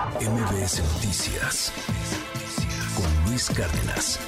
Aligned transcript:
MBS 0.00 0.80
Noticias 0.94 1.70
con 2.96 3.28
Luis 3.28 3.50
Cárdenas. 3.50 4.18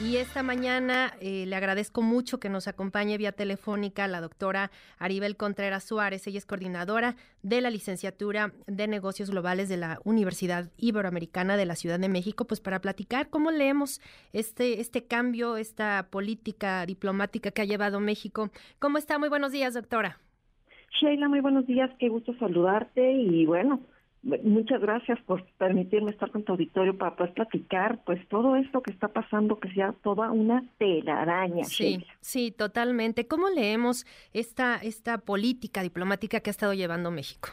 Y 0.00 0.18
esta 0.18 0.44
mañana 0.44 1.12
eh, 1.20 1.44
le 1.44 1.56
agradezco 1.56 2.02
mucho 2.02 2.38
que 2.38 2.48
nos 2.48 2.68
acompañe 2.68 3.18
vía 3.18 3.32
telefónica 3.32 4.06
la 4.06 4.20
doctora 4.20 4.70
Aribel 5.00 5.36
Contreras 5.36 5.82
Suárez. 5.82 6.24
Ella 6.28 6.38
es 6.38 6.46
coordinadora 6.46 7.16
de 7.42 7.60
la 7.60 7.70
licenciatura 7.70 8.52
de 8.68 8.86
negocios 8.86 9.28
globales 9.32 9.68
de 9.68 9.76
la 9.76 9.98
Universidad 10.04 10.70
Iberoamericana 10.76 11.56
de 11.56 11.66
la 11.66 11.74
Ciudad 11.74 11.98
de 11.98 12.08
México, 12.08 12.44
pues 12.44 12.60
para 12.60 12.80
platicar 12.80 13.30
cómo 13.30 13.50
leemos 13.50 14.00
este, 14.32 14.80
este 14.80 15.04
cambio, 15.04 15.56
esta 15.56 16.06
política 16.12 16.86
diplomática 16.86 17.50
que 17.50 17.62
ha 17.62 17.64
llevado 17.64 17.98
México. 17.98 18.50
¿Cómo 18.78 18.98
está? 18.98 19.18
Muy 19.18 19.30
buenos 19.30 19.50
días, 19.50 19.74
doctora. 19.74 20.20
Sheila, 21.00 21.28
muy 21.28 21.40
buenos 21.40 21.66
días, 21.66 21.90
qué 21.98 22.08
gusto 22.08 22.34
saludarte 22.38 23.12
y 23.12 23.44
bueno, 23.46 23.80
muchas 24.22 24.80
gracias 24.80 25.20
por 25.22 25.44
permitirme 25.58 26.10
estar 26.10 26.30
con 26.30 26.42
tu 26.42 26.52
auditorio 26.52 26.96
para 26.96 27.16
poder 27.16 27.34
platicar 27.34 28.00
pues 28.04 28.26
todo 28.28 28.56
esto 28.56 28.82
que 28.82 28.90
está 28.90 29.08
pasando, 29.08 29.58
que 29.58 29.72
sea 29.72 29.94
toda 30.02 30.30
una 30.30 30.64
telaraña. 30.78 31.64
Sí, 31.64 32.04
sí, 32.20 32.50
totalmente. 32.50 33.26
¿Cómo 33.26 33.48
leemos 33.48 34.06
esta, 34.32 34.76
esta 34.76 35.18
política 35.18 35.82
diplomática 35.82 36.40
que 36.40 36.50
ha 36.50 36.52
estado 36.52 36.74
llevando 36.74 37.10
México? 37.10 37.50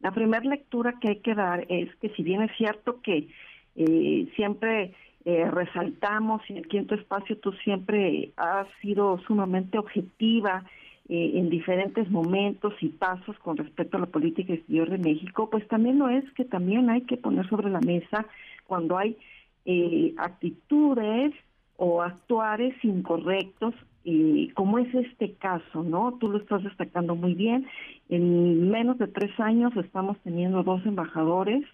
La 0.00 0.12
primera 0.12 0.44
lectura 0.44 0.94
que 1.00 1.08
hay 1.08 1.16
que 1.16 1.34
dar 1.34 1.66
es 1.68 1.94
que 1.96 2.08
si 2.10 2.22
bien 2.22 2.42
es 2.42 2.56
cierto 2.56 3.00
que 3.02 3.28
eh, 3.76 4.28
siempre 4.34 4.94
eh, 5.26 5.50
resaltamos 5.50 6.40
y 6.48 6.52
en 6.52 6.58
el 6.60 6.68
quinto 6.68 6.94
espacio 6.94 7.36
tú 7.38 7.52
siempre 7.64 8.32
has 8.36 8.66
sido 8.80 9.18
sumamente 9.26 9.76
objetiva 9.76 10.64
eh, 11.12 11.32
en 11.34 11.50
diferentes 11.50 12.08
momentos 12.08 12.72
y 12.80 12.88
pasos 12.88 13.36
con 13.40 13.56
respecto 13.56 13.96
a 13.96 14.00
la 14.00 14.06
política 14.06 14.54
exterior 14.54 14.88
de 14.88 14.98
México, 14.98 15.50
pues 15.50 15.66
también 15.66 15.98
lo 15.98 16.08
es 16.08 16.24
que 16.34 16.44
también 16.44 16.88
hay 16.88 17.00
que 17.00 17.16
poner 17.16 17.48
sobre 17.48 17.68
la 17.68 17.80
mesa 17.80 18.26
cuando 18.68 18.96
hay 18.96 19.16
eh, 19.64 20.14
actitudes 20.18 21.34
o 21.76 22.00
actuares 22.02 22.76
incorrectos, 22.84 23.74
y 24.04 24.50
como 24.50 24.78
es 24.78 24.94
este 24.94 25.32
caso, 25.34 25.82
¿no? 25.82 26.16
Tú 26.20 26.28
lo 26.28 26.38
estás 26.38 26.62
destacando 26.62 27.16
muy 27.16 27.34
bien. 27.34 27.66
En 28.08 28.70
menos 28.70 28.96
de 28.98 29.08
tres 29.08 29.32
años 29.40 29.76
estamos 29.76 30.16
teniendo 30.20 30.62
dos 30.62 30.86
embajadores 30.86 31.64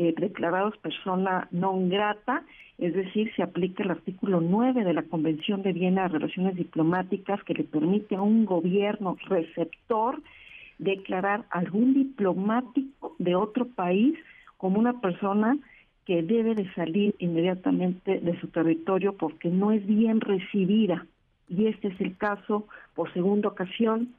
eh, 0.00 0.14
declarados 0.16 0.78
persona 0.78 1.46
non 1.52 1.92
grata, 1.92 2.40
es 2.78 2.94
decir, 2.94 3.28
se 3.36 3.42
aplica 3.42 3.84
el 3.84 3.90
artículo 3.90 4.40
9 4.40 4.82
de 4.82 4.94
la 4.94 5.02
Convención 5.02 5.60
de 5.60 5.74
Viena 5.74 6.04
de 6.04 6.16
Relaciones 6.16 6.56
Diplomáticas 6.56 7.44
que 7.44 7.52
le 7.52 7.64
permite 7.64 8.16
a 8.16 8.22
un 8.22 8.46
gobierno 8.46 9.18
receptor 9.28 10.22
declarar 10.78 11.44
algún 11.50 11.92
diplomático 11.92 13.14
de 13.18 13.34
otro 13.34 13.66
país 13.66 14.16
como 14.56 14.78
una 14.78 15.02
persona 15.02 15.58
que 16.06 16.22
debe 16.22 16.54
de 16.54 16.72
salir 16.72 17.14
inmediatamente 17.18 18.20
de 18.20 18.40
su 18.40 18.48
territorio 18.48 19.18
porque 19.18 19.50
no 19.50 19.70
es 19.70 19.86
bien 19.86 20.22
recibida. 20.22 21.04
Y 21.46 21.66
este 21.66 21.88
es 21.88 22.00
el 22.00 22.16
caso, 22.16 22.66
por 22.94 23.12
segunda 23.12 23.48
ocasión, 23.48 24.14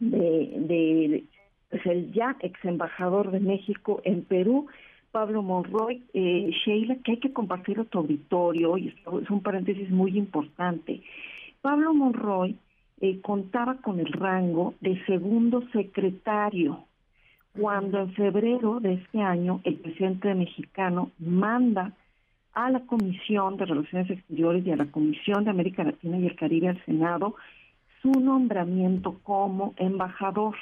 de, 0.00 0.52
de 0.68 1.24
pues, 1.70 2.12
ya 2.12 2.36
ex 2.40 2.62
embajador 2.62 3.30
de 3.30 3.40
México 3.40 4.02
en 4.04 4.22
Perú, 4.22 4.66
Pablo 5.14 5.44
Monroy, 5.44 6.02
eh, 6.12 6.50
Sheila, 6.50 6.96
que 6.96 7.12
hay 7.12 7.18
que 7.18 7.32
compartir 7.32 7.78
a 7.78 7.86
auditorio, 7.96 8.76
y 8.76 8.88
es 8.88 9.30
un 9.30 9.42
paréntesis 9.42 9.88
muy 9.88 10.18
importante. 10.18 11.02
Pablo 11.62 11.94
Monroy 11.94 12.56
eh, 13.00 13.20
contaba 13.20 13.76
con 13.76 14.00
el 14.00 14.12
rango 14.12 14.74
de 14.80 15.00
segundo 15.06 15.62
secretario, 15.72 16.86
cuando 17.56 18.00
en 18.00 18.12
febrero 18.14 18.80
de 18.80 18.94
este 18.94 19.22
año 19.22 19.60
el 19.62 19.76
presidente 19.76 20.34
mexicano 20.34 21.12
manda 21.20 21.92
a 22.52 22.70
la 22.70 22.80
Comisión 22.80 23.56
de 23.56 23.66
Relaciones 23.66 24.10
Exteriores 24.10 24.66
y 24.66 24.72
a 24.72 24.76
la 24.76 24.86
Comisión 24.86 25.44
de 25.44 25.50
América 25.50 25.84
Latina 25.84 26.18
y 26.18 26.26
el 26.26 26.34
Caribe 26.34 26.70
al 26.70 26.84
Senado 26.86 27.36
su 28.02 28.10
nombramiento 28.10 29.20
como 29.22 29.74
embajador. 29.76 30.56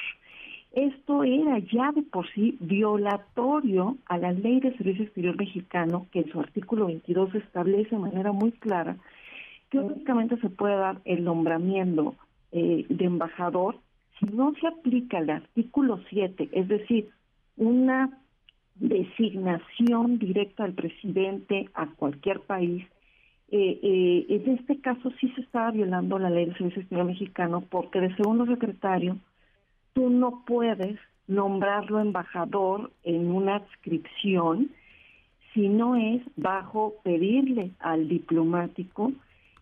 Esto 0.73 1.23
era 1.23 1.59
ya 1.59 1.93
de 1.93 2.03
por 2.03 2.27
sí 2.33 2.57
violatorio 2.61 3.99
a 4.07 4.17
la 4.17 4.33
ley 4.33 4.61
de 4.61 4.77
servicio 4.77 5.05
exterior 5.05 5.37
mexicano, 5.37 6.07
que 6.11 6.21
en 6.21 6.33
su 6.33 6.41
artículo 6.41 6.87
22 6.87 7.35
establece 7.35 7.91
de 7.91 8.01
manera 8.01 8.33
muy 8.33 8.53
clara 8.53 8.97
que 9.73 9.79
únicamente 9.79 10.37
se 10.37 10.51
puede 10.51 10.77
dar 10.77 11.01
el 11.07 11.25
nombramiento 11.25 12.15
eh, 12.53 12.85
de 12.91 13.05
embajador 13.07 13.79
si 14.21 14.27
no 14.27 14.53
se 14.61 14.67
aplica 14.67 15.19
el 15.19 15.31
artículo 15.31 15.99
7, 16.11 16.51
es 16.53 16.69
decir, 16.69 17.09
una 17.57 18.11
designación 18.75 20.19
directa 20.19 20.65
del 20.65 20.75
presidente 20.75 21.71
a 21.73 21.87
cualquier 21.87 22.41
país. 22.41 22.85
Eh, 23.51 23.81
eh, 23.83 24.27
en 24.29 24.59
este 24.59 24.79
caso 24.81 25.11
sí 25.19 25.29
se 25.35 25.41
estaba 25.41 25.71
violando 25.71 26.19
la 26.19 26.29
ley 26.29 26.47
de 26.47 26.55
servicio 26.55 26.83
exterior 26.83 27.07
mexicano 27.07 27.63
porque 27.63 28.01
de 28.01 28.15
segundo 28.17 28.45
secretario 28.47 29.17
tú 29.95 30.11
no 30.11 30.43
puedes 30.47 30.99
nombrarlo 31.27 32.01
embajador 32.01 32.93
en 33.05 33.31
una 33.31 33.57
adscripción 33.57 34.71
si 35.55 35.69
no 35.69 35.97
es 35.97 36.23
bajo 36.37 36.95
pedirle 37.03 37.73
al 37.79 38.09
diplomático 38.09 39.13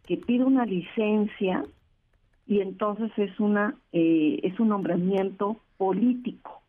que 0.06 0.16
pida 0.16 0.44
una 0.44 0.64
licencia 0.64 1.64
y 2.46 2.60
entonces 2.60 3.10
es 3.16 3.38
una 3.38 3.76
eh, 3.92 4.40
es 4.42 4.58
un 4.58 4.68
nombramiento 4.68 5.56
político. 5.76 6.62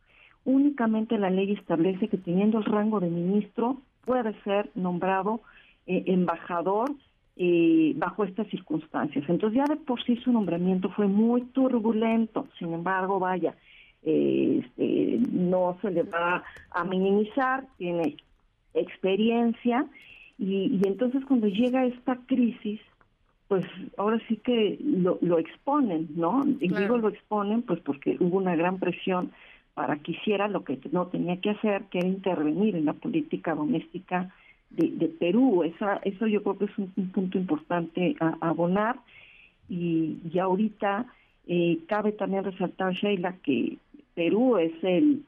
Únicamente 0.44 1.18
la 1.18 1.30
ley 1.30 1.54
establece 1.54 2.08
que 2.08 2.18
teniendo 2.18 2.60
el 2.60 2.66
rango 2.66 3.00
de 3.00 3.10
ministro 3.10 3.78
puede 4.06 4.34
ser 4.44 4.70
nombrado 4.76 5.42
eh, 5.86 6.04
embajador 6.08 6.92
eh, 7.38 7.94
bajo 7.96 8.24
estas 8.24 8.48
circunstancias. 8.48 9.24
Entonces 9.28 9.58
ya 9.58 9.66
de 9.66 9.78
por 9.78 10.04
sí 10.04 10.18
su 10.18 10.32
nombramiento 10.32 10.90
fue 10.90 11.08
muy 11.08 11.42
turbulento, 11.42 12.48
sin 12.60 12.74
embargo, 12.74 13.20
vaya, 13.20 13.56
eh, 14.04 14.64
este, 14.64 15.20
no 15.32 15.78
se 15.82 15.92
le 15.92 16.04
va 16.04 16.44
a 16.72 16.84
minimizar, 16.84 17.66
tiene 17.78 18.18
experiencia 18.74 19.86
y, 20.38 20.82
entonces 20.86 21.24
cuando 21.26 21.48
llega 21.48 21.86
esta 21.86 22.16
crisis, 22.26 22.80
pues 23.48 23.66
ahora 23.98 24.20
sí 24.28 24.38
que 24.38 24.78
lo, 24.82 25.18
lo 25.22 25.38
exponen, 25.38 26.10
¿no? 26.16 26.44
Y 26.60 26.68
digo 26.70 26.98
lo 26.98 27.10
exponen 27.10 27.62
pues 27.62 27.80
porque 27.82 28.18
hubo 28.20 28.38
una 28.38 28.56
gran 28.56 28.80
presión 28.80 29.32
para 29.74 29.98
que 29.98 30.14
hiciera 30.14 30.48
lo 30.48 30.64
que 30.64 30.80
no 30.92 31.08
tenía 31.08 31.40
que 31.40 31.52
hacer, 31.52 31.84
que 31.86 32.00
era 32.00 32.08
intervenir 32.08 32.76
en 32.76 32.86
la 32.86 32.94
política 32.94 33.56
doméstica 33.56 34.34
de, 34.76 35.08
Perú. 35.08 35.64
Esa, 35.64 35.98
eso 36.04 36.28
yo 36.28 36.44
creo 36.44 36.58
que 36.58 36.66
es 36.66 36.78
un, 36.78 36.88
punto 37.12 37.38
importante 37.38 38.16
a, 38.20 38.38
abonar. 38.42 39.00
Y, 39.70 40.18
y 40.32 40.40
ahorita 40.40 41.08
eh, 41.48 41.80
cabe 41.88 42.12
también 42.12 42.44
resaltar, 42.44 42.94
Sheila, 42.94 43.38
que 43.44 43.78
Perú 44.14 44.58
es 44.58 44.74
el 44.84 45.24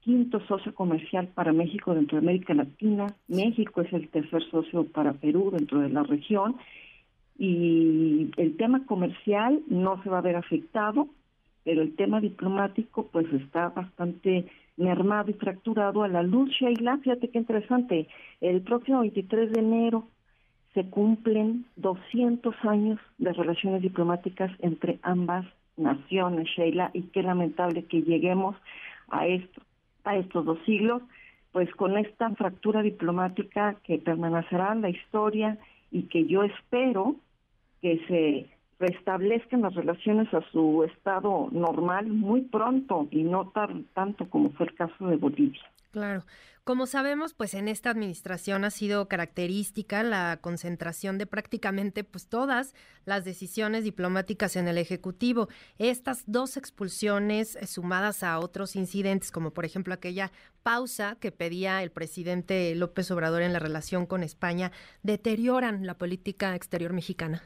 quinto 0.00 0.38
socio 0.46 0.74
comercial 0.74 1.28
para 1.28 1.52
México 1.52 1.94
dentro 1.94 2.20
de 2.20 2.26
América 2.26 2.54
Latina. 2.54 3.06
México 3.26 3.80
es 3.80 3.92
el 3.92 4.08
tercer 4.08 4.42
socio 4.50 4.84
para 4.84 5.14
Perú 5.14 5.50
dentro 5.50 5.80
de 5.80 5.88
la 5.88 6.02
región. 6.02 6.56
Y 7.38 8.30
el 8.36 8.56
tema 8.56 8.84
comercial 8.86 9.62
no 9.68 10.02
se 10.02 10.10
va 10.10 10.18
a 10.18 10.22
ver 10.22 10.36
afectado, 10.36 11.08
pero 11.64 11.82
el 11.82 11.96
tema 11.96 12.20
diplomático 12.20 13.08
pues 13.10 13.26
está 13.32 13.70
bastante 13.70 14.46
mermado 14.76 15.30
y 15.30 15.34
fracturado 15.34 16.02
a 16.02 16.08
la 16.08 16.22
luz, 16.22 16.50
Sheila. 16.50 16.98
Fíjate 16.98 17.30
qué 17.30 17.38
interesante. 17.38 18.08
El 18.40 18.62
próximo 18.62 19.00
23 19.00 19.52
de 19.52 19.60
enero 19.60 20.08
se 20.74 20.84
cumplen 20.90 21.66
200 21.76 22.54
años 22.64 23.00
de 23.18 23.32
relaciones 23.32 23.82
diplomáticas 23.82 24.50
entre 24.60 24.98
ambas 25.02 25.46
naciones, 25.76 26.48
Sheila, 26.56 26.90
y 26.92 27.02
qué 27.02 27.22
lamentable 27.22 27.84
que 27.84 28.02
lleguemos 28.02 28.56
a 29.08 29.24
a 30.04 30.16
estos 30.16 30.44
dos 30.44 30.58
siglos, 30.66 31.02
pues 31.52 31.70
con 31.76 31.96
esta 31.96 32.30
fractura 32.30 32.82
diplomática 32.82 33.76
que 33.84 33.98
permanecerá 33.98 34.72
en 34.72 34.82
la 34.82 34.90
historia 34.90 35.56
y 35.90 36.02
que 36.04 36.26
yo 36.26 36.42
espero 36.42 37.16
que 37.80 38.00
se 38.06 38.53
restablezcan 38.86 39.62
las 39.62 39.74
relaciones 39.74 40.32
a 40.34 40.42
su 40.52 40.84
estado 40.84 41.48
normal 41.52 42.08
muy 42.08 42.42
pronto 42.42 43.08
y 43.10 43.22
no 43.22 43.50
tan, 43.50 43.84
tanto 43.94 44.28
como 44.28 44.50
fue 44.50 44.66
el 44.66 44.74
caso 44.74 45.06
de 45.06 45.16
Bolivia. 45.16 45.62
Claro. 45.90 46.22
Como 46.64 46.86
sabemos, 46.86 47.34
pues 47.34 47.52
en 47.52 47.68
esta 47.68 47.90
administración 47.90 48.64
ha 48.64 48.70
sido 48.70 49.06
característica 49.06 50.02
la 50.02 50.38
concentración 50.40 51.18
de 51.18 51.26
prácticamente 51.26 52.04
pues 52.04 52.26
todas 52.26 52.74
las 53.04 53.24
decisiones 53.24 53.84
diplomáticas 53.84 54.56
en 54.56 54.66
el 54.66 54.78
Ejecutivo. 54.78 55.48
Estas 55.78 56.24
dos 56.26 56.56
expulsiones 56.56 57.56
eh, 57.56 57.66
sumadas 57.66 58.22
a 58.22 58.38
otros 58.38 58.76
incidentes, 58.76 59.30
como 59.30 59.50
por 59.52 59.66
ejemplo 59.66 59.92
aquella 59.92 60.32
pausa 60.62 61.16
que 61.20 61.32
pedía 61.32 61.82
el 61.82 61.90
presidente 61.90 62.74
López 62.74 63.10
Obrador 63.10 63.42
en 63.42 63.52
la 63.52 63.58
relación 63.58 64.06
con 64.06 64.22
España, 64.22 64.72
deterioran 65.02 65.86
la 65.86 65.98
política 65.98 66.54
exterior 66.54 66.94
mexicana 66.94 67.42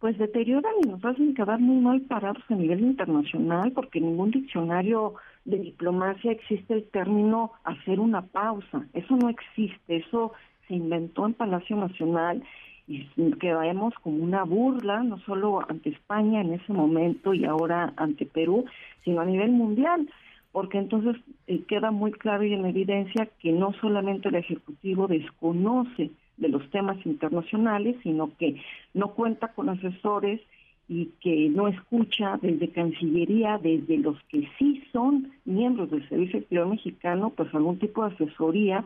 pues 0.00 0.16
deterioran 0.16 0.72
y 0.82 0.88
nos 0.88 1.04
hacen 1.04 1.34
quedar 1.34 1.60
muy 1.60 1.76
mal 1.76 2.00
parados 2.00 2.42
a 2.48 2.54
nivel 2.54 2.80
internacional 2.80 3.70
porque 3.72 4.00
ningún 4.00 4.30
diccionario 4.30 5.14
de 5.44 5.58
diplomacia 5.58 6.32
existe 6.32 6.74
el 6.74 6.84
término 6.84 7.52
hacer 7.64 8.00
una 8.00 8.22
pausa. 8.22 8.86
Eso 8.94 9.16
no 9.16 9.28
existe, 9.28 9.96
eso 9.96 10.32
se 10.66 10.74
inventó 10.74 11.26
en 11.26 11.34
Palacio 11.34 11.76
Nacional 11.76 12.42
y 12.88 13.06
quedamos 13.40 13.94
como 14.02 14.24
una 14.24 14.42
burla, 14.44 15.02
no 15.02 15.18
solo 15.20 15.60
ante 15.68 15.90
España 15.90 16.40
en 16.40 16.54
ese 16.54 16.72
momento 16.72 17.34
y 17.34 17.44
ahora 17.44 17.92
ante 17.96 18.24
Perú, 18.24 18.64
sino 19.04 19.20
a 19.20 19.26
nivel 19.26 19.52
mundial, 19.52 20.08
porque 20.50 20.78
entonces 20.78 21.16
eh, 21.46 21.62
queda 21.68 21.90
muy 21.90 22.10
claro 22.12 22.42
y 22.42 22.54
en 22.54 22.64
evidencia 22.64 23.28
que 23.38 23.52
no 23.52 23.74
solamente 23.80 24.28
el 24.28 24.36
Ejecutivo 24.36 25.06
desconoce 25.06 26.10
de 26.40 26.48
los 26.48 26.68
temas 26.70 26.98
internacionales, 27.06 27.96
sino 28.02 28.36
que 28.36 28.60
no 28.94 29.14
cuenta 29.14 29.48
con 29.48 29.68
asesores 29.68 30.40
y 30.88 31.10
que 31.20 31.48
no 31.50 31.68
escucha 31.68 32.38
desde 32.42 32.70
Cancillería, 32.70 33.58
desde 33.62 33.98
los 33.98 34.20
que 34.24 34.48
sí 34.58 34.82
son 34.92 35.30
miembros 35.44 35.90
del 35.90 36.08
Servicio 36.08 36.40
Exterior 36.40 36.66
Mexicano, 36.66 37.30
pues 37.30 37.54
algún 37.54 37.78
tipo 37.78 38.04
de 38.04 38.14
asesoría 38.14 38.84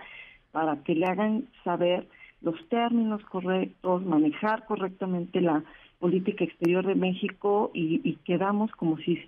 para 0.52 0.82
que 0.84 0.94
le 0.94 1.06
hagan 1.06 1.44
saber 1.64 2.06
los 2.42 2.56
términos 2.68 3.24
correctos, 3.24 4.04
manejar 4.04 4.66
correctamente 4.66 5.40
la 5.40 5.64
política 5.98 6.44
exterior 6.44 6.86
de 6.86 6.94
México 6.94 7.70
y, 7.72 8.16
quedamos 8.26 8.70
como 8.72 8.98
si 8.98 9.18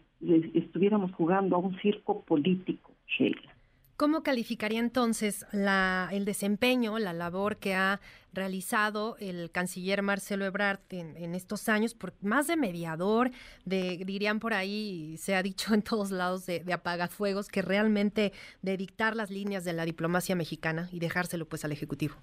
estuviéramos 0.52 1.12
jugando 1.12 1.56
a 1.56 1.60
un 1.60 1.78
circo 1.80 2.20
político, 2.22 2.90
Sheila. 3.06 3.55
¿Cómo 3.96 4.22
calificaría 4.22 4.78
entonces 4.78 5.46
la, 5.52 6.10
el 6.12 6.26
desempeño, 6.26 6.98
la 6.98 7.14
labor 7.14 7.56
que 7.56 7.74
ha 7.74 7.98
realizado 8.34 9.16
el 9.20 9.50
canciller 9.50 10.02
Marcelo 10.02 10.44
Ebrard 10.44 10.80
en, 10.90 11.34
estos 11.34 11.70
años, 11.70 11.94
por 11.94 12.12
más 12.20 12.46
de 12.46 12.56
mediador, 12.56 13.30
de 13.64 13.96
dirían 14.04 14.38
por 14.38 14.52
ahí, 14.52 15.16
se 15.16 15.34
ha 15.34 15.42
dicho 15.42 15.72
en 15.74 15.80
todos 15.80 16.10
lados 16.10 16.44
de, 16.44 16.60
de 16.60 16.74
apagafuegos, 16.74 17.48
que 17.48 17.62
realmente 17.62 18.32
de 18.60 18.76
dictar 18.76 19.16
las 19.16 19.30
líneas 19.30 19.64
de 19.64 19.72
la 19.72 19.86
diplomacia 19.86 20.36
mexicana 20.36 20.90
y 20.92 20.98
dejárselo 20.98 21.46
pues 21.46 21.64
al 21.64 21.72
Ejecutivo? 21.72 22.16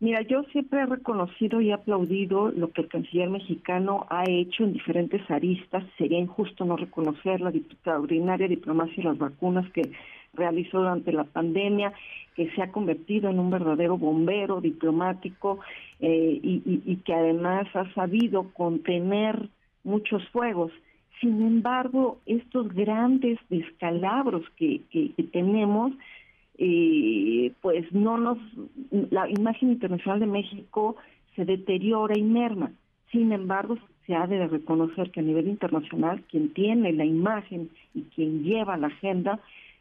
Mira, 0.00 0.22
yo 0.22 0.44
siempre 0.52 0.82
he 0.82 0.86
reconocido 0.86 1.60
y 1.60 1.72
aplaudido 1.72 2.52
lo 2.52 2.70
que 2.70 2.82
el 2.82 2.88
canciller 2.88 3.28
mexicano 3.30 4.06
ha 4.10 4.22
hecho 4.30 4.62
en 4.62 4.72
diferentes 4.72 5.28
aristas. 5.28 5.82
Sería 5.98 6.20
injusto 6.20 6.64
no 6.64 6.76
reconocer 6.76 7.40
la 7.40 7.50
extraordinaria 7.50 8.46
diplomacia 8.46 8.94
y 8.98 9.02
las 9.02 9.18
vacunas 9.18 9.68
que 9.72 9.90
realizó 10.34 10.78
durante 10.78 11.12
la 11.12 11.24
pandemia, 11.24 11.92
que 12.34 12.50
se 12.50 12.62
ha 12.62 12.70
convertido 12.70 13.30
en 13.30 13.38
un 13.38 13.50
verdadero 13.50 13.98
bombero 13.98 14.60
diplomático 14.60 15.58
eh, 16.00 16.38
y, 16.42 16.96
que 17.04 17.12
además 17.12 17.66
ha 17.74 17.92
sabido 17.94 18.52
contener 18.54 19.48
muchos 19.82 20.26
fuegos. 20.28 20.70
Sin 21.20 21.42
embargo, 21.42 22.20
estos 22.26 22.72
grandes 22.72 23.38
descalabros 23.48 24.44
que, 24.56 24.82
que 24.92 25.22
tenemos, 25.32 25.92
eh, 26.58 27.52
pues 27.60 27.90
no 27.92 28.18
nos, 28.18 28.38
la 28.90 29.28
imagen 29.28 29.70
internacional 29.70 30.20
de 30.20 30.26
México 30.26 30.96
se 31.34 31.44
deteriora 31.44 32.16
y 32.16 32.22
merma. 32.22 32.72
Sin 33.10 33.32
embargo, 33.32 33.78
se 34.06 34.14
ha 34.14 34.26
de 34.26 34.46
reconocer 34.46 35.10
que 35.10 35.20
a 35.20 35.22
nivel 35.22 35.48
internacional 35.48 36.22
quien 36.30 36.52
tiene 36.54 36.92
la 36.92 37.04
imagen 37.04 37.70
y 37.94 38.02
quien 38.14 38.42
lleva 38.42 38.76
la 38.76 38.88
agenda 38.88 39.38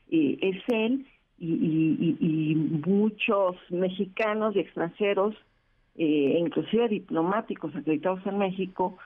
eh, 0.09 0.37
es 0.41 0.57
él 0.67 1.05
y, 1.39 2.55
muchos 2.85 3.55
mexicanos 3.69 4.55
y 4.55 4.59
extranjeros, 4.59 5.35
eh, 5.95 6.37
inclusive 6.39 6.87
diplomáticos 6.87 7.75
acreditados 7.75 8.25
en 8.25 8.37
México, 8.37 8.97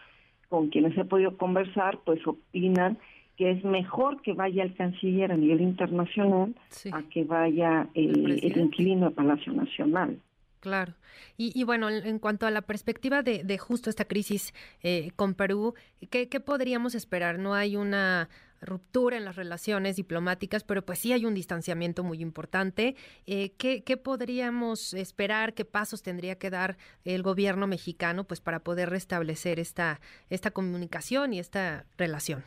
con 0.49 0.69
quienes 0.69 0.97
he 0.97 1.05
podido 1.05 1.37
conversar, 1.37 1.99
pues 2.05 2.25
opinan 2.25 2.97
que 3.37 3.51
es 3.51 3.63
mejor 3.63 4.21
que 4.21 4.33
vaya 4.33 4.63
el 4.63 4.75
canciller 4.75 5.31
a 5.31 5.37
nivel 5.37 5.61
internacional 5.61 6.53
a 6.91 7.01
que 7.03 7.23
vaya 7.23 7.87
el, 7.93 8.39
el, 8.43 8.57
inquilino 8.57 9.09
de 9.09 9.15
Palacio 9.15 9.53
Nacional. 9.53 10.19
Claro. 10.61 10.93
Y, 11.37 11.63
bueno, 11.63 11.89
en, 11.89 12.19
cuanto 12.19 12.45
a 12.45 12.51
la 12.51 12.61
perspectiva 12.61 13.23
de, 13.23 13.57
justo 13.57 13.89
esta 13.89 14.05
crisis 14.05 14.53
eh, 14.83 15.09
con 15.15 15.33
Perú, 15.33 15.73
¿qué, 16.11 16.27
podríamos 16.39 16.93
esperar? 16.93 17.39
No 17.39 17.55
hay 17.55 17.77
una 17.77 18.29
ruptura 18.61 19.17
en 19.17 19.25
las 19.25 19.35
relaciones 19.35 19.95
diplomáticas, 19.95 20.63
pero 20.63 20.83
pues 20.83 20.99
sí 20.99 21.11
hay 21.13 21.25
un 21.25 21.33
distanciamiento 21.33 22.03
muy 22.03 22.21
importante. 22.21 22.95
Eh, 23.25 23.51
¿qué, 23.57 23.83
¿qué, 23.83 23.97
podríamos 23.97 24.93
esperar? 24.93 25.53
¿Qué 25.53 25.65
pasos 25.65 26.03
tendría 26.03 26.35
que 26.35 26.49
dar 26.49 26.77
el 27.03 27.23
gobierno 27.23 27.67
mexicano 27.67 28.23
pues 28.23 28.41
para 28.41 28.59
poder 28.59 28.89
restablecer 28.89 29.59
esta, 29.59 29.99
esta 30.29 30.51
comunicación 30.51 31.33
y 31.33 31.39
esta 31.39 31.85
relación? 31.97 32.43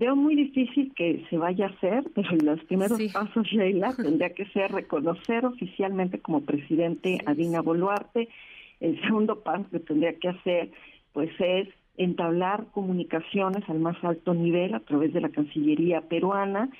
Veo 0.00 0.16
muy 0.16 0.34
difícil 0.34 0.94
que 0.96 1.26
se 1.28 1.36
vaya 1.36 1.66
a 1.66 1.68
hacer, 1.68 2.04
pero 2.14 2.30
los 2.42 2.64
primeros 2.64 2.98
pasos, 3.12 3.46
Sheila, 3.46 3.92
tendría 3.96 4.30
que 4.30 4.46
ser 4.46 4.72
reconocer 4.72 5.44
oficialmente 5.44 6.20
como 6.20 6.40
presidente 6.40 7.18
a 7.26 7.34
Dina 7.34 7.60
Boluarte. 7.60 8.30
El 8.80 8.98
segundo 9.02 9.42
paso 9.42 9.66
que 9.70 9.80
tendría 9.80 10.14
que 10.14 10.28
hacer, 10.28 10.70
pues, 11.12 11.30
es 11.38 11.68
entablar 12.00 12.64
comunicaciones 12.72 13.62
al 13.68 13.78
más 13.78 14.02
alto 14.02 14.32
nivel 14.32 14.74
a 14.74 14.80
través 14.80 15.12
de 15.12 15.20
la 15.20 15.28
Cancillería 15.28 16.00
peruana, 16.00 16.70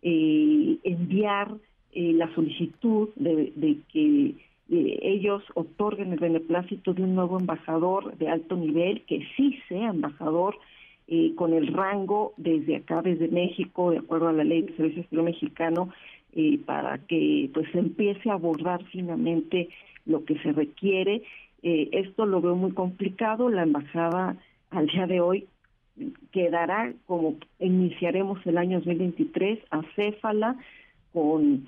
eh, 0.00 0.78
enviar 0.82 1.52
eh, 1.92 2.14
la 2.14 2.34
solicitud 2.34 3.10
de, 3.16 3.78
que 3.92 4.34
ellos 4.70 5.42
otorguen 5.54 6.14
el 6.14 6.18
beneplácito 6.18 6.94
de 6.94 7.02
un 7.02 7.14
nuevo 7.14 7.38
embajador 7.38 8.16
de 8.16 8.30
alto 8.30 8.56
nivel, 8.56 9.02
que 9.02 9.20
sí 9.36 9.58
sea 9.68 9.90
embajador 9.90 10.56
eh, 11.06 11.34
con 11.34 11.52
el 11.52 11.66
rango 11.66 12.32
desde 12.38 12.76
acá, 12.76 13.02
desde 13.02 13.28
México, 13.28 13.90
de 13.90 13.98
acuerdo 13.98 14.28
a 14.28 14.32
la 14.32 14.44
ley 14.44 14.62
de 14.62 14.74
servicio 14.74 15.02
exterior 15.02 15.26
mexicano, 15.26 15.90
para 16.64 16.96
que 16.96 17.50
pues 17.52 17.66
empiece 17.74 18.30
a 18.30 18.34
abordar 18.34 18.82
finamente 18.84 19.68
lo 20.06 20.24
que 20.24 20.38
se 20.38 20.52
requiere. 20.52 21.24
Esto 21.62 22.24
lo 22.24 22.40
veo 22.40 22.56
muy 22.56 22.72
complicado. 22.72 23.50
La 23.50 23.64
embajada 23.64 24.38
al 24.72 24.86
día 24.86 25.06
de 25.06 25.20
hoy 25.20 25.46
quedará 26.32 26.92
como 27.06 27.36
iniciaremos 27.58 28.44
el 28.46 28.58
año 28.58 28.78
2023 28.78 29.60
a 29.70 29.82
Céfala 29.94 30.56
con 31.12 31.66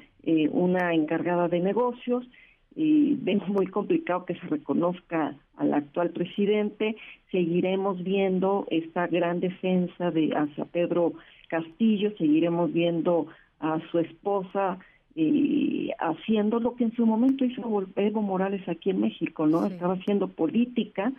una 0.50 0.94
encargada 0.94 1.48
de 1.48 1.60
negocios 1.60 2.26
y 2.74 3.14
vemos 3.16 3.48
muy 3.48 3.66
complicado 3.66 4.24
que 4.24 4.34
se 4.34 4.46
reconozca 4.46 5.36
al 5.56 5.74
actual 5.74 6.10
presidente. 6.10 6.96
Seguiremos 7.30 8.02
viendo 8.02 8.66
esta 8.70 9.06
gran 9.06 9.40
defensa 9.40 10.10
de 10.10 10.32
hacia 10.34 10.64
Pedro 10.64 11.12
Castillo, 11.48 12.12
seguiremos 12.16 12.72
viendo 12.72 13.26
a 13.60 13.78
su 13.90 13.98
esposa 13.98 14.78
eh, 15.14 15.90
haciendo 16.00 16.58
lo 16.58 16.74
que 16.74 16.84
en 16.84 16.96
su 16.96 17.06
momento 17.06 17.44
hizo 17.44 17.62
Evo 17.96 18.22
Morales 18.22 18.68
aquí 18.68 18.90
en 18.90 19.02
México, 19.02 19.46
¿no? 19.46 19.64
Estaba 19.66 19.94
haciendo 19.94 20.28
política 20.28 21.12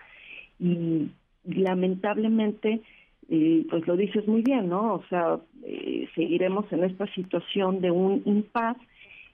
y 0.59 1.07
lamentablemente, 1.45 2.81
eh, 3.29 3.65
pues 3.69 3.87
lo 3.87 3.95
dices 3.95 4.27
muy 4.27 4.41
bien, 4.41 4.69
¿no? 4.69 4.95
O 4.95 5.03
sea, 5.09 5.39
eh, 5.63 6.07
seguiremos 6.15 6.71
en 6.71 6.83
esta 6.83 7.07
situación 7.13 7.81
de 7.81 7.91
un 7.91 8.21
impas 8.25 8.77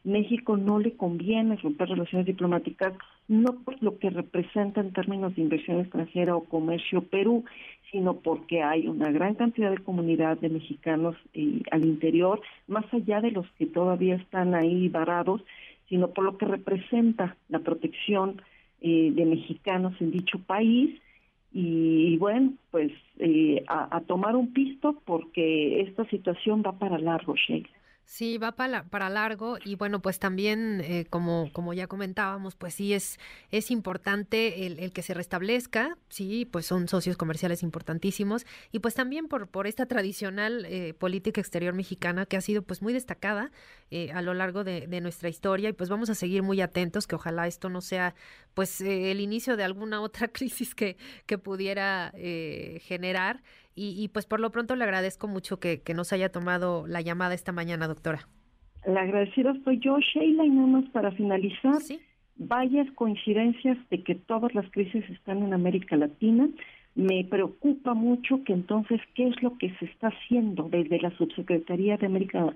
México 0.04 0.58
no 0.58 0.80
le 0.80 0.94
conviene 0.94 1.58
romper 1.58 1.90
relaciones 1.90 2.26
diplomáticas, 2.26 2.94
no 3.28 3.54
por 3.64 3.82
lo 3.84 4.00
que 4.00 4.10
representa 4.10 4.82
en 4.82 4.94
términos 4.94 5.36
de 5.36 5.44
inversión 5.44 5.80
extranjera 5.80 6.36
o 6.36 6.44
comercio 6.46 7.04
Perú, 7.04 7.46
sino 7.92 8.16
porque 8.16 8.64
hay 8.64 8.88
una 8.88 9.12
gran 9.12 9.36
cantidad 9.36 9.70
de 9.70 9.78
comunidad 9.78 10.38
de 10.38 10.50
mexicanos 10.50 11.16
eh, 11.34 11.62
al 11.70 11.86
interior, 11.86 12.42
más 12.68 12.86
allá 12.94 13.22
de 13.22 13.32
los 13.32 13.46
que 13.60 13.68
todavía 13.68 14.16
están 14.16 14.56
ahí 14.56 14.90
varados, 14.90 15.42
sino 15.88 16.08
por 16.08 16.24
lo 16.24 16.38
que 16.38 16.46
representa 16.46 17.36
la 17.50 17.60
protección 17.60 18.42
de 18.82 19.26
mexicanos 19.26 19.94
en 20.00 20.10
dicho 20.10 20.40
país. 20.40 21.00
Y, 21.54 22.18
bueno, 22.18 22.54
pues 22.72 22.92
eh, 23.20 23.64
a, 23.68 23.96
a, 23.96 24.02
tomar 24.02 24.36
un 24.36 24.54
pisto 24.54 25.02
porque 25.06 25.82
esta 25.82 26.06
situación 26.06 26.64
va 26.66 26.80
para 26.80 26.98
largo, 26.98 27.36
Sheila. 27.36 27.68
Sí, 28.06 28.38
va 28.38 28.52
para, 28.52 28.84
para 28.84 29.10
largo 29.10 29.58
y 29.64 29.76
bueno, 29.76 30.02
pues 30.02 30.20
también, 30.20 30.82
eh, 30.84 31.06
como, 31.10 31.50
como 31.54 31.74
ya 31.74 31.88
comentábamos, 31.88 32.56
pues 32.56 32.74
sí 32.74 32.94
es, 32.94 33.20
es 33.52 33.72
importante 33.72 34.66
el, 34.66 34.92
que 34.92 35.02
se 35.02 35.14
restablezca, 35.14 35.98
sí, 36.10 36.46
pues 36.46 36.66
son 36.66 36.90
socios 36.90 37.16
comerciales 37.16 37.64
importantísimos 37.64 38.46
y 38.74 38.80
pues 38.80 38.96
también 38.96 39.30
por, 39.30 39.48
por 39.48 39.66
esta 39.66 39.86
tradicional 39.86 40.66
eh, 40.66 40.94
política 40.94 41.40
exterior 41.40 41.74
mexicana 41.74 42.26
que 42.26 42.36
ha 42.36 42.42
sido 42.42 42.64
pues 42.64 42.82
muy 42.82 42.92
destacada 42.92 43.50
eh, 43.92 44.12
a 44.12 44.22
lo 44.22 44.34
largo 44.34 44.66
de, 44.66 44.88
de, 44.88 45.00
nuestra 45.00 45.30
historia 45.30 45.70
y 45.70 45.74
pues 45.74 45.90
vamos 45.90 46.10
a 46.10 46.16
seguir 46.16 46.44
muy 46.44 46.60
atentos 46.60 47.08
que 47.08 47.16
ojalá 47.16 47.48
esto 47.48 47.70
no 47.70 47.80
sea 47.80 48.14
pues 48.54 48.82
el 48.82 49.22
inicio 49.22 49.56
de 49.56 49.64
alguna 49.64 50.02
otra 50.02 50.28
crisis 50.34 50.76
que, 50.76 50.98
que 51.26 51.38
pudiera 51.38 52.14
generar 52.82 53.42
y, 53.76 54.10
pues 54.10 54.26
por 54.26 54.40
lo 54.40 54.52
pronto 54.52 54.76
le 54.76 54.84
agradezco 54.84 55.28
mucho 55.28 55.60
que, 55.60 55.82
nos 55.96 56.12
haya 56.14 56.32
tomado 56.32 56.86
la 56.88 57.02
llamada 57.02 57.34
esta 57.34 57.52
mañana, 57.52 57.88
doctora. 57.88 58.28
La 58.86 59.02
agradecida 59.02 59.52
estoy 59.52 59.80
yo, 59.80 59.98
Sheila, 60.00 60.44
y 60.44 60.50
nada 60.50 60.68
más 60.68 60.90
para 60.90 61.12
finalizar. 61.12 61.80
¿Sí? 61.82 62.00
Varias 62.36 62.90
coincidencias 62.92 63.78
de 63.90 64.04
que 64.04 64.16
todas 64.16 64.54
las 64.56 64.70
crisis 64.72 65.08
están 65.10 65.44
en 65.44 65.54
América 65.54 65.96
Latina. 65.96 66.50
me 66.96 67.24
preocupa 67.24 67.94
mucho 67.94 68.44
que 68.44 68.52
entonces, 68.54 69.00
¿qué 69.16 69.28
es 69.28 69.42
lo 69.42 69.58
que 69.58 69.74
se 69.78 69.86
está 69.86 70.08
haciendo 70.08 70.68
desde 70.70 71.00
la 71.00 71.12
Subsecretaría 71.12 71.96
de 71.98 72.08
América 72.08 72.54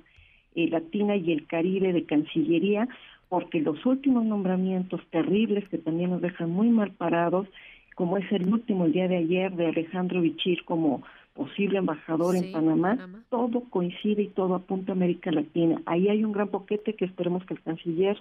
eh, 0.55 0.67
Latina 0.67 1.15
y 1.15 1.31
el 1.31 1.48
Caribe 1.48 1.93
de 1.93 2.03
Cancillería? 2.05 2.89
Porque 3.29 3.62
los 3.62 3.86
últimos 3.86 4.25
nombramientos 4.25 5.01
terribles 5.10 5.67
que 5.69 5.77
también 5.77 6.10
nos 6.10 6.22
dejan 6.22 6.50
muy 6.50 6.69
mal 6.69 6.91
parados, 6.91 7.48
como 7.96 8.18
es 8.18 8.30
el 8.32 8.48
último 8.48 8.86
el 8.86 8.92
día 8.92 9.08
de 9.08 9.18
ayer 9.18 9.52
de 9.56 9.68
Alejandro 9.68 10.22
Bichir 10.22 10.64
como 10.66 11.02
posible 11.34 11.80
embajador 11.80 12.36
en 12.36 12.52
Panamá, 12.52 12.98
todo 13.30 13.64
coincide 13.70 14.22
y 14.22 14.28
todo 14.28 14.56
apunta 14.56 14.92
a 14.92 14.96
América 14.96 15.32
Latina. 15.32 15.82
Ahí 15.86 16.08
hay 16.08 16.24
un 16.24 16.32
gran 16.32 16.52
boquete 16.52 16.96
que 16.96 17.06
esperemos 17.06 17.46
que 17.46 17.56
el 17.56 17.62
canciller 17.62 18.18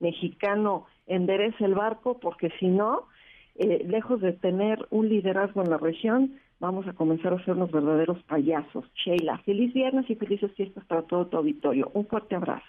mexicano 0.00 0.86
enderece 1.06 1.64
el 1.64 1.74
barco, 1.74 2.18
porque 2.20 2.50
si 2.60 2.66
no, 2.66 3.06
eh, 3.56 3.84
lejos 3.88 4.20
de 4.20 4.32
tener 4.32 4.86
un 4.90 5.08
liderazgo 5.08 5.62
en 5.62 5.70
la 5.70 5.78
región, 5.78 6.34
vamos 6.60 6.86
a 6.86 6.92
comenzar 6.92 7.32
a 7.32 7.44
ser 7.44 7.56
los 7.56 7.70
verdaderos 7.70 8.22
payasos. 8.24 8.84
Sheila, 8.94 9.38
feliz 9.38 9.72
viernes 9.74 10.08
y 10.08 10.14
felices 10.14 10.52
fiestas 10.52 10.84
para 10.84 11.02
todo 11.02 11.26
tu 11.26 11.36
auditorio. 11.36 11.90
Un 11.94 12.06
fuerte 12.06 12.36
abrazo 12.36 12.64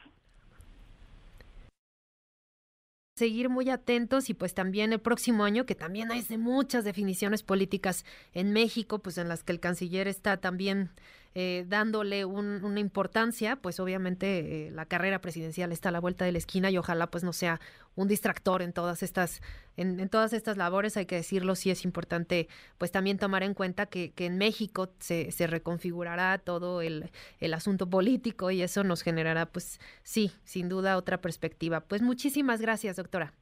seguir 3.23 3.47
muy 3.47 3.69
atentos 3.69 4.29
y 4.29 4.33
pues 4.33 4.53
también 4.53 4.91
el 4.91 4.99
próximo 4.99 5.45
año, 5.45 5.65
que 5.65 5.75
también 5.75 6.11
hay 6.11 6.23
de 6.23 6.37
muchas 6.37 6.83
definiciones 6.83 7.41
políticas 7.41 8.03
en 8.33 8.51
México, 8.51 8.99
pues 8.99 9.17
en 9.17 9.29
las 9.29 9.43
que 9.43 9.53
el 9.53 9.61
canciller 9.61 10.09
está 10.09 10.35
también 10.35 10.89
eh, 11.35 11.65
dándole 11.67 12.25
una 12.25 12.79
importancia, 12.79 13.55
pues 13.55 13.79
obviamente 13.79 14.67
eh, 14.67 14.71
la 14.71 14.85
carrera 14.85 15.19
presidencial 15.19 15.71
está 15.71 15.89
a 15.89 15.91
la 15.91 15.99
vuelta 15.99 16.25
de 16.25 16.31
la 16.31 16.37
esquina 16.37 16.69
y 16.69 16.77
ojalá 16.77 17.07
pues 17.07 17.23
no 17.23 17.33
sea 17.33 17.59
un 17.95 18.07
distractor 18.07 18.61
en 18.61 18.71
todas 18.71 19.01
estas, 19.01 19.41
en, 19.75 20.09
todas 20.09 20.33
estas 20.33 20.57
labores, 20.57 20.95
hay 20.95 21.05
que 21.05 21.15
decirlo, 21.15 21.55
sí 21.55 21.71
es 21.71 21.85
importante 21.85 22.47
pues 22.77 22.91
también 22.91 23.17
tomar 23.17 23.41
en 23.43 23.53
cuenta 23.55 23.87
que, 23.87 24.11
que 24.11 24.27
en 24.27 24.37
México 24.37 24.93
se, 24.99 25.31
se 25.31 25.47
reconfigurará 25.47 26.37
todo 26.37 26.81
el, 26.81 27.11
el 27.39 27.53
asunto 27.53 27.89
político 27.89 28.51
y 28.51 28.61
eso 28.61 28.83
nos 28.83 29.01
generará 29.01 29.47
pues 29.47 29.79
sí, 30.03 30.31
sin 30.43 30.69
duda 30.69 30.97
otra 30.97 31.19
perspectiva. 31.21 31.81
Pues 31.81 32.01
muchísimas 32.01 32.61
gracias, 32.61 32.95
doctora. 32.97 33.33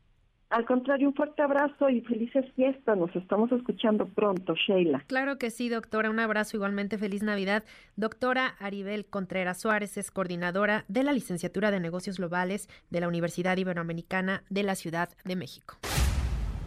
Al 0.51 0.65
contrario, 0.65 1.07
un 1.07 1.15
fuerte 1.15 1.41
abrazo 1.41 1.89
y 1.89 2.01
felices 2.01 2.45
fiestas. 2.55 2.97
Nos 2.97 3.15
estamos 3.15 3.49
escuchando 3.53 4.05
pronto, 4.09 4.53
Sheila. 4.53 5.01
Claro 5.07 5.37
que 5.37 5.49
sí, 5.49 5.69
doctora. 5.69 6.09
Un 6.09 6.19
abrazo 6.19 6.57
igualmente. 6.57 6.97
Feliz 6.97 7.23
Navidad. 7.23 7.63
Doctora 7.95 8.55
Aribel 8.59 9.05
Contreras 9.05 9.61
Suárez 9.61 9.97
es 9.97 10.11
coordinadora 10.11 10.83
de 10.89 11.03
la 11.03 11.13
licenciatura 11.13 11.71
de 11.71 11.79
Negocios 11.79 12.17
Globales 12.17 12.67
de 12.89 12.99
la 12.99 13.07
Universidad 13.07 13.55
Iberoamericana 13.55 14.43
de 14.49 14.63
la 14.63 14.75
Ciudad 14.75 15.09
de 15.23 15.37
México. 15.37 15.77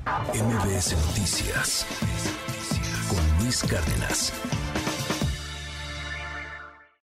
MBS 0.06 0.92
Noticias 1.06 1.86
con 3.10 3.44
Luis 3.44 3.62
Cárdenas. 3.64 4.63